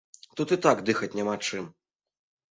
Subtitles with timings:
[0.39, 1.67] Тут і так дыхаць няма чым!